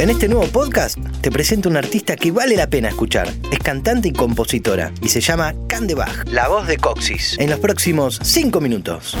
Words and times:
En 0.00 0.08
este 0.08 0.28
nuevo 0.28 0.46
podcast 0.46 0.96
te 1.20 1.30
presento 1.30 1.68
un 1.68 1.76
artista 1.76 2.16
que 2.16 2.32
vale 2.32 2.56
la 2.56 2.70
pena 2.70 2.88
escuchar. 2.88 3.28
Es 3.52 3.58
cantante 3.58 4.08
y 4.08 4.14
compositora 4.14 4.94
y 5.02 5.10
se 5.10 5.20
llama 5.20 5.54
Candebach, 5.68 6.26
la 6.28 6.48
voz 6.48 6.66
de 6.66 6.78
Coxis. 6.78 7.36
En 7.38 7.50
los 7.50 7.58
próximos 7.60 8.18
5 8.22 8.62
minutos. 8.62 9.14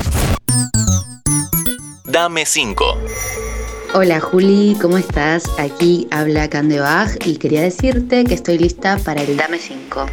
Dame 2.06 2.46
5. 2.46 2.96
Hola 3.92 4.20
Juli, 4.20 4.74
¿cómo 4.80 4.96
estás? 4.96 5.44
Aquí 5.58 6.08
habla 6.10 6.48
Candebach 6.48 7.26
y 7.26 7.36
quería 7.36 7.60
decirte 7.60 8.24
que 8.24 8.32
estoy 8.32 8.56
lista 8.56 8.96
para 9.04 9.20
el 9.20 9.36
Dame 9.36 9.58
5. 9.58 10.06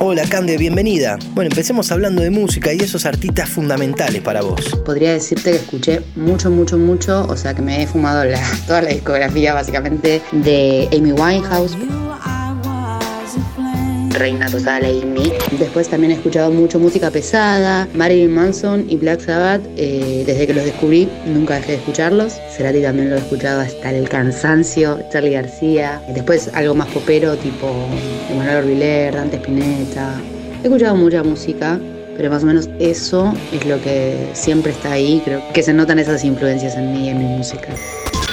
Hola 0.00 0.22
Cande, 0.28 0.56
bienvenida. 0.56 1.18
Bueno, 1.34 1.50
empecemos 1.50 1.90
hablando 1.90 2.22
de 2.22 2.30
música 2.30 2.72
y 2.72 2.78
esos 2.78 3.04
artistas 3.04 3.48
fundamentales 3.48 4.22
para 4.22 4.42
vos. 4.42 4.60
Podría 4.84 5.12
decirte 5.12 5.50
que 5.50 5.56
escuché 5.56 6.02
mucho, 6.14 6.52
mucho, 6.52 6.78
mucho, 6.78 7.26
o 7.28 7.36
sea 7.36 7.52
que 7.52 7.62
me 7.62 7.82
he 7.82 7.86
fumado 7.88 8.24
la, 8.24 8.40
toda 8.68 8.82
la 8.82 8.90
discografía 8.90 9.54
básicamente 9.54 10.22
de 10.30 10.88
Amy 10.96 11.10
Winehouse, 11.10 11.76
reina 14.10 14.46
total 14.50 14.84
Amy. 14.84 15.32
Después 15.58 15.88
también 15.88 16.12
he 16.12 16.14
escuchado 16.14 16.50
mucho 16.50 16.78
música 16.78 17.10
pesada, 17.10 17.88
Marilyn 17.94 18.32
Manson 18.32 18.86
y 18.88 18.96
Black 18.96 19.20
Sabbath. 19.20 19.62
eh, 19.76 20.24
desde 20.26 20.46
que 20.46 20.54
los 20.54 20.64
descubrí 20.64 21.08
nunca 21.26 21.56
dejé 21.56 21.72
de 21.72 21.78
escucharlos. 21.78 22.34
Cerati 22.56 22.82
también 22.82 23.10
lo 23.10 23.16
he 23.16 23.18
escuchado 23.18 23.60
hasta 23.60 23.90
el 23.90 24.08
cansancio, 24.08 25.00
Charlie 25.12 25.32
García. 25.32 26.00
Después 26.14 26.50
algo 26.54 26.74
más 26.74 26.88
popero 26.88 27.36
tipo 27.36 27.68
Emanuel 28.30 28.64
Orbiler, 28.64 29.14
Dante 29.14 29.36
Spinetta. 29.36 30.14
He 30.62 30.66
escuchado 30.66 30.96
mucha 30.96 31.22
música. 31.22 31.78
Pero 32.16 32.30
más 32.30 32.42
o 32.42 32.46
menos 32.46 32.68
eso 32.80 33.32
es 33.52 33.64
lo 33.64 33.80
que 33.80 34.16
siempre 34.32 34.72
está 34.72 34.90
ahí, 34.90 35.22
creo 35.24 35.40
que 35.54 35.62
se 35.62 35.72
notan 35.72 36.00
esas 36.00 36.24
influencias 36.24 36.74
en 36.74 36.92
mí 36.92 37.06
y 37.06 37.10
en 37.10 37.18
mi 37.18 37.26
música. 37.26 37.68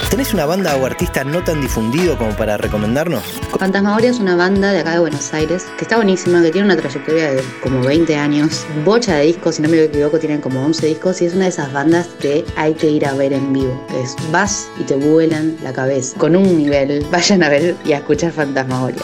¿Tenés 0.09 0.33
una 0.33 0.45
banda 0.45 0.75
o 0.77 0.85
artista 0.85 1.23
no 1.23 1.43
tan 1.43 1.61
difundido 1.61 2.17
como 2.17 2.35
para 2.35 2.57
recomendarnos? 2.57 3.23
Fantasmagoria 3.59 4.11
es 4.11 4.19
una 4.19 4.35
banda 4.35 4.71
de 4.71 4.79
acá 4.79 4.91
de 4.93 4.99
Buenos 4.99 5.33
Aires 5.33 5.65
que 5.77 5.83
está 5.83 5.97
buenísima, 5.97 6.41
que 6.41 6.51
tiene 6.51 6.67
una 6.67 6.77
trayectoria 6.77 7.31
de 7.31 7.43
como 7.61 7.81
20 7.81 8.15
años, 8.15 8.65
bocha 8.85 9.15
de 9.15 9.25
discos, 9.25 9.55
si 9.55 9.61
no 9.61 9.69
me 9.69 9.83
equivoco, 9.83 10.19
tienen 10.19 10.41
como 10.41 10.63
11 10.63 10.87
discos 10.87 11.21
y 11.21 11.25
es 11.25 11.33
una 11.33 11.45
de 11.45 11.49
esas 11.49 11.73
bandas 11.73 12.07
que 12.19 12.45
hay 12.55 12.73
que 12.75 12.89
ir 12.89 13.05
a 13.05 13.13
ver 13.13 13.33
en 13.33 13.51
vivo. 13.51 13.85
Es 14.01 14.15
vas 14.31 14.69
y 14.79 14.83
te 14.83 14.95
vuelan 14.95 15.57
la 15.63 15.73
cabeza. 15.73 16.17
Con 16.17 16.35
un 16.35 16.57
nivel, 16.57 17.05
vayan 17.11 17.43
a 17.43 17.49
ver 17.49 17.75
y 17.83 17.93
a 17.93 17.97
escuchar 17.97 18.31
Fantasmagoria. 18.31 19.03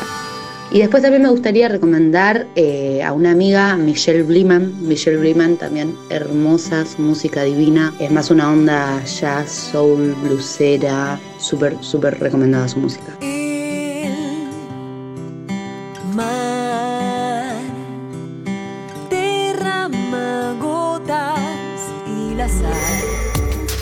Y 0.72 0.80
después 0.80 1.04
también 1.04 1.24
me 1.24 1.30
gustaría 1.30 1.68
recomendar 1.68 2.48
eh, 2.56 3.04
a 3.04 3.12
una 3.12 3.32
amiga, 3.32 3.76
Michelle 3.76 4.24
Bliman. 4.24 4.88
Michelle 4.88 5.18
Bliman 5.18 5.58
también 5.58 5.94
hermosa, 6.10 6.86
su 6.86 7.02
música 7.02 7.44
divina. 7.44 7.94
Es 8.00 8.10
más 8.10 8.32
una 8.32 8.50
onda 8.50 9.04
jazz, 9.04 9.52
soul, 9.52 10.16
blusera. 10.24 11.20
Súper, 11.38 11.76
súper 11.82 12.20
recomendada 12.20 12.70
su 12.70 12.80
música. 12.80 13.18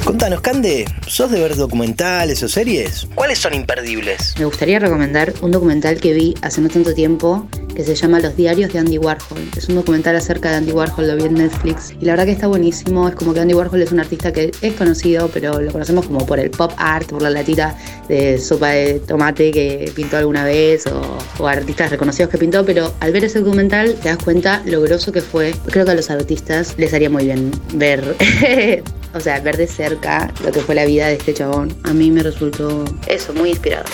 Contanos, 0.03 0.41
Cande, 0.41 0.85
¿sos 1.07 1.29
de 1.29 1.39
ver 1.39 1.55
documentales 1.55 2.41
o 2.41 2.49
series? 2.49 3.07
¿Cuáles 3.13 3.37
son 3.37 3.53
imperdibles? 3.53 4.33
Me 4.39 4.45
gustaría 4.45 4.79
recomendar 4.79 5.33
un 5.41 5.51
documental 5.51 5.99
que 5.99 6.13
vi 6.13 6.33
hace 6.41 6.61
no 6.61 6.69
tanto 6.69 6.93
tiempo 6.93 7.47
que 7.75 7.83
se 7.83 7.95
llama 7.95 8.19
Los 8.19 8.35
diarios 8.35 8.73
de 8.73 8.79
Andy 8.79 8.97
Warhol. 8.97 9.39
Es 9.55 9.69
un 9.69 9.75
documental 9.75 10.15
acerca 10.15 10.49
de 10.49 10.57
Andy 10.57 10.71
Warhol, 10.71 11.07
lo 11.07 11.15
vi 11.15 11.23
en 11.25 11.35
Netflix 11.35 11.93
y 11.99 12.05
la 12.05 12.13
verdad 12.13 12.25
que 12.25 12.31
está 12.31 12.47
buenísimo. 12.47 13.07
Es 13.07 13.15
como 13.15 13.33
que 13.33 13.39
Andy 13.39 13.53
Warhol 13.53 13.81
es 13.81 13.91
un 13.91 13.99
artista 13.99 14.33
que 14.33 14.51
es 14.61 14.73
conocido, 14.73 15.29
pero 15.31 15.61
lo 15.61 15.71
conocemos 15.71 16.07
como 16.07 16.25
por 16.25 16.39
el 16.39 16.49
pop 16.49 16.71
art, 16.77 17.07
por 17.07 17.21
la 17.21 17.29
latita 17.29 17.77
de 18.07 18.39
sopa 18.39 18.69
de 18.69 18.99
tomate 18.99 19.51
que 19.51 19.91
pintó 19.95 20.17
alguna 20.17 20.43
vez 20.43 20.87
o, 20.87 21.17
o 21.37 21.47
artistas 21.47 21.91
reconocidos 21.91 22.31
que 22.31 22.37
pintó. 22.37 22.65
Pero 22.65 22.93
al 22.99 23.11
ver 23.11 23.25
ese 23.25 23.39
documental 23.39 23.95
te 24.01 24.09
das 24.09 24.17
cuenta 24.17 24.61
lo 24.65 24.81
groso 24.81 25.11
que 25.11 25.21
fue. 25.21 25.53
Creo 25.67 25.85
que 25.85 25.91
a 25.91 25.95
los 25.95 26.09
artistas 26.09 26.73
les 26.77 26.93
haría 26.93 27.09
muy 27.09 27.25
bien 27.25 27.51
ver 27.73 28.15
O 29.13 29.19
sea, 29.19 29.39
ver 29.39 29.57
de 29.57 29.67
cerca 29.67 30.31
lo 30.43 30.51
que 30.51 30.59
fue 30.59 30.75
la 30.75 30.85
vida 30.85 31.07
de 31.07 31.15
este 31.15 31.33
chabón, 31.33 31.75
a 31.83 31.93
mí 31.93 32.11
me 32.11 32.23
resultó 32.23 32.85
eso, 33.07 33.33
muy 33.33 33.49
inspirador. 33.49 33.87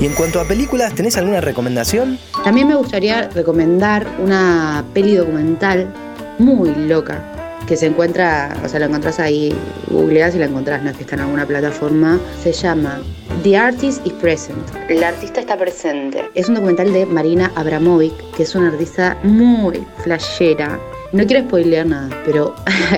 Y 0.00 0.06
en 0.06 0.14
cuanto 0.14 0.40
a 0.40 0.44
películas, 0.44 0.94
¿tenés 0.94 1.16
alguna 1.16 1.40
recomendación? 1.40 2.18
También 2.44 2.68
me 2.68 2.74
gustaría 2.74 3.28
recomendar 3.28 4.06
una 4.18 4.84
peli 4.92 5.16
documental 5.16 5.92
muy 6.38 6.74
loca 6.74 7.32
que 7.66 7.76
se 7.76 7.86
encuentra, 7.86 8.56
o 8.64 8.68
sea, 8.68 8.78
la 8.80 8.86
encontrás 8.86 9.18
ahí, 9.18 9.52
googleás 9.88 10.34
y 10.34 10.38
la 10.38 10.46
encontrás, 10.46 10.82
no 10.82 10.90
es 10.90 10.96
que 10.96 11.02
está 11.02 11.16
en 11.16 11.22
alguna 11.22 11.46
plataforma. 11.46 12.20
Se 12.42 12.52
llama 12.52 13.00
The 13.42 13.56
Artist 13.56 14.06
is 14.06 14.12
Present. 14.14 14.58
El 14.88 15.02
artista 15.02 15.40
está 15.40 15.56
presente. 15.56 16.24
Es 16.34 16.48
un 16.48 16.54
documental 16.54 16.92
de 16.92 17.06
Marina 17.06 17.50
Abramovic, 17.56 18.12
que 18.36 18.44
es 18.44 18.54
una 18.54 18.68
artista 18.68 19.18
muy 19.24 19.84
flashera. 20.04 20.78
No 21.12 21.24
quiero 21.26 21.46
spoilear 21.46 21.86
nada, 21.86 22.08
pero 22.24 22.54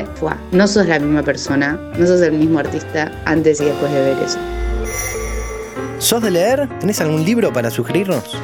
no 0.52 0.66
sos 0.66 0.86
la 0.86 0.98
misma 0.98 1.22
persona, 1.22 1.78
no 1.98 2.06
sos 2.06 2.20
el 2.22 2.32
mismo 2.32 2.58
artista 2.58 3.12
antes 3.24 3.60
y 3.60 3.66
después 3.66 3.92
de 3.92 4.00
ver 4.00 4.16
eso. 4.24 4.38
¿Sos 5.98 6.22
de 6.22 6.30
leer? 6.30 6.68
¿Tenés 6.80 7.00
algún 7.00 7.24
libro 7.24 7.52
para 7.52 7.70
sugerirnos? 7.70 8.36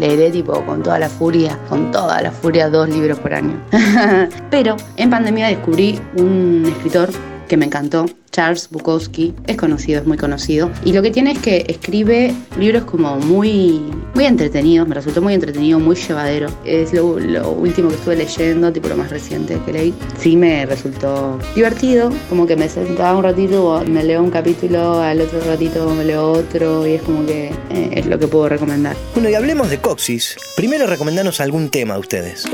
leeré 0.00 0.30
tipo 0.30 0.64
con 0.64 0.82
toda 0.82 0.98
la 0.98 1.10
furia, 1.10 1.58
con 1.68 1.90
toda 1.92 2.22
la 2.22 2.32
furia 2.32 2.70
dos 2.70 2.88
libros 2.88 3.18
por 3.18 3.34
año. 3.34 3.60
Pero 4.50 4.76
en 4.96 5.10
pandemia 5.10 5.48
descubrí 5.48 6.00
un 6.16 6.64
escritor 6.66 7.10
que 7.46 7.56
me 7.58 7.66
encantó, 7.66 8.06
Charles 8.40 8.70
Bukowski, 8.70 9.34
es 9.46 9.58
conocido, 9.58 10.00
es 10.00 10.06
muy 10.06 10.16
conocido, 10.16 10.70
y 10.82 10.94
lo 10.94 11.02
que 11.02 11.10
tiene 11.10 11.32
es 11.32 11.40
que 11.40 11.66
escribe 11.68 12.34
libros 12.58 12.84
como 12.84 13.16
muy, 13.16 13.82
muy 14.14 14.24
entretenidos, 14.24 14.88
me 14.88 14.94
resultó 14.94 15.20
muy 15.20 15.34
entretenido, 15.34 15.78
muy 15.78 15.94
llevadero. 15.94 16.48
Es 16.64 16.94
lo, 16.94 17.04
último 17.04 17.90
que 17.90 17.96
estuve 17.96 18.16
leyendo, 18.16 18.72
tipo 18.72 18.88
lo 18.88 18.96
más 18.96 19.10
reciente 19.10 19.58
que 19.66 19.72
leí. 19.74 19.94
Sí 20.18 20.38
me 20.38 20.64
resultó 20.64 21.38
divertido, 21.54 22.10
como 22.30 22.46
que 22.46 22.56
me 22.56 22.70
sentaba 22.70 23.14
un 23.14 23.24
ratito, 23.24 23.84
me 23.86 24.02
leo 24.04 24.22
un 24.22 24.30
capítulo, 24.30 25.02
al 25.02 25.20
otro 25.20 25.38
ratito 25.40 25.94
me 25.94 26.06
leo 26.06 26.32
otro, 26.32 26.86
y 26.86 26.92
es 26.92 27.02
como 27.02 27.26
que 27.26 27.48
eh, 27.68 27.90
es 27.92 28.06
lo 28.06 28.18
que 28.18 28.26
puedo 28.26 28.48
recomendar. 28.48 28.96
Bueno, 29.12 29.28
y 29.28 29.34
hablemos 29.34 29.68
de 29.68 29.82
Coxis. 29.82 30.38
Primero 30.56 30.86
recomendanos 30.86 31.42
algún 31.42 31.68
tema 31.68 31.92
de 31.92 32.00
ustedes. 32.00 32.48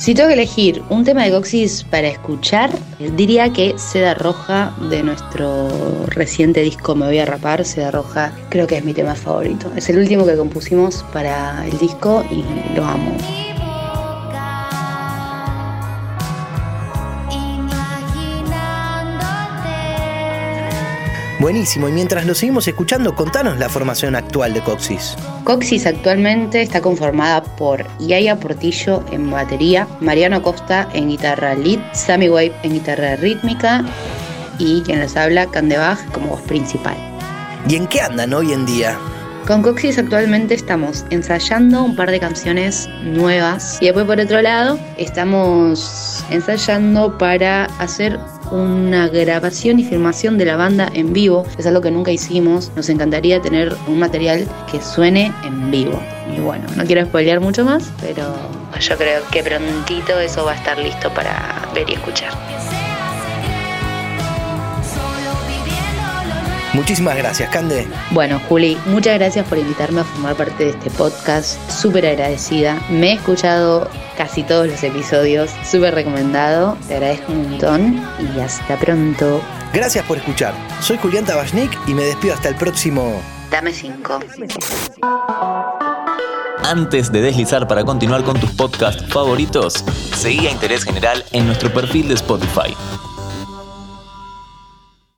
Si 0.00 0.14
tengo 0.14 0.28
que 0.28 0.34
elegir 0.34 0.82
un 0.88 1.04
tema 1.04 1.24
de 1.24 1.30
Coxis 1.30 1.84
para 1.84 2.08
escuchar, 2.08 2.70
diría 3.18 3.52
que 3.52 3.74
Seda 3.76 4.14
Roja 4.14 4.74
de 4.88 5.02
nuestro 5.02 5.68
reciente 6.06 6.62
disco 6.62 6.94
Me 6.94 7.04
Voy 7.04 7.18
a 7.18 7.26
Rapar, 7.26 7.66
Seda 7.66 7.90
Roja, 7.90 8.32
creo 8.48 8.66
que 8.66 8.78
es 8.78 8.84
mi 8.84 8.94
tema 8.94 9.14
favorito. 9.14 9.70
Es 9.76 9.90
el 9.90 9.98
último 9.98 10.24
que 10.24 10.38
compusimos 10.38 11.04
para 11.12 11.66
el 11.66 11.76
disco 11.76 12.24
y 12.30 12.42
lo 12.74 12.86
amo. 12.86 13.14
Buenísimo, 21.40 21.88
y 21.88 21.92
mientras 21.92 22.26
lo 22.26 22.34
seguimos 22.34 22.68
escuchando, 22.68 23.14
contanos 23.14 23.58
la 23.58 23.70
formación 23.70 24.14
actual 24.14 24.52
de 24.52 24.60
Coxis. 24.60 25.16
Coxis 25.44 25.86
actualmente 25.86 26.60
está 26.60 26.82
conformada 26.82 27.42
por 27.42 27.86
Yaya 27.98 28.38
Portillo 28.38 29.02
en 29.10 29.30
batería, 29.30 29.88
Mariano 30.00 30.42
Costa 30.42 30.86
en 30.92 31.08
guitarra 31.08 31.54
lead, 31.54 31.80
Sammy 31.94 32.28
Wave 32.28 32.52
en 32.62 32.74
guitarra 32.74 33.16
rítmica 33.16 33.82
y 34.58 34.82
quien 34.82 35.00
les 35.00 35.16
habla, 35.16 35.46
Candebach 35.46 36.04
como 36.12 36.28
voz 36.28 36.42
principal. 36.42 36.96
¿Y 37.66 37.76
en 37.76 37.86
qué 37.86 38.02
andan 38.02 38.34
hoy 38.34 38.52
en 38.52 38.66
día? 38.66 38.98
Con 39.46 39.62
Coxis 39.62 39.98
actualmente 39.98 40.54
estamos 40.54 41.04
ensayando 41.10 41.82
un 41.82 41.96
par 41.96 42.10
de 42.10 42.20
canciones 42.20 42.88
nuevas 43.02 43.78
y 43.80 43.86
después 43.86 44.06
por 44.06 44.20
otro 44.20 44.40
lado 44.42 44.78
estamos 44.96 46.24
ensayando 46.30 47.18
para 47.18 47.64
hacer 47.78 48.18
una 48.52 49.08
grabación 49.08 49.78
y 49.78 49.84
filmación 49.84 50.38
de 50.38 50.44
la 50.44 50.56
banda 50.56 50.90
en 50.94 51.12
vivo. 51.12 51.44
Es 51.58 51.66
algo 51.66 51.80
que 51.80 51.90
nunca 51.90 52.10
hicimos. 52.10 52.70
Nos 52.76 52.88
encantaría 52.88 53.40
tener 53.40 53.74
un 53.86 53.98
material 53.98 54.46
que 54.70 54.80
suene 54.80 55.32
en 55.44 55.70
vivo. 55.70 56.00
Y 56.36 56.40
bueno, 56.40 56.66
no 56.76 56.84
quiero 56.84 57.04
spoilear 57.04 57.40
mucho 57.40 57.64
más, 57.64 57.90
pero 58.00 58.32
yo 58.78 58.96
creo 58.96 59.22
que 59.30 59.42
prontito 59.42 60.18
eso 60.18 60.44
va 60.44 60.52
a 60.52 60.56
estar 60.56 60.78
listo 60.78 61.12
para 61.12 61.68
ver 61.74 61.88
y 61.90 61.94
escuchar. 61.94 62.32
Muchísimas 66.72 67.16
gracias, 67.16 67.50
Cande. 67.50 67.86
Bueno, 68.12 68.40
Juli, 68.48 68.78
muchas 68.86 69.18
gracias 69.18 69.46
por 69.46 69.58
invitarme 69.58 70.02
a 70.02 70.04
formar 70.04 70.36
parte 70.36 70.64
de 70.64 70.70
este 70.70 70.90
podcast. 70.90 71.58
Súper 71.70 72.06
agradecida. 72.06 72.80
Me 72.88 73.10
he 73.10 73.12
escuchado 73.14 73.88
casi 74.16 74.42
todos 74.44 74.68
los 74.68 74.82
episodios. 74.82 75.50
Súper 75.64 75.94
recomendado. 75.94 76.76
Te 76.86 76.94
agradezco 76.94 77.32
un 77.32 77.50
montón 77.50 78.08
y 78.36 78.40
hasta 78.40 78.76
pronto. 78.76 79.42
Gracias 79.72 80.04
por 80.04 80.18
escuchar. 80.18 80.54
Soy 80.80 80.96
Julián 80.98 81.24
Tabachnik 81.24 81.76
y 81.88 81.94
me 81.94 82.04
despido 82.04 82.34
hasta 82.34 82.48
el 82.48 82.54
próximo. 82.54 83.20
Dame 83.50 83.72
cinco. 83.72 84.20
Antes 86.62 87.10
de 87.10 87.20
deslizar 87.20 87.66
para 87.66 87.82
continuar 87.84 88.22
con 88.22 88.38
tus 88.38 88.50
podcasts 88.50 89.04
favoritos, 89.12 89.84
seguí 90.14 90.46
a 90.46 90.52
Interés 90.52 90.84
General 90.84 91.24
en 91.32 91.46
nuestro 91.46 91.72
perfil 91.72 92.06
de 92.06 92.14
Spotify. 92.14 92.76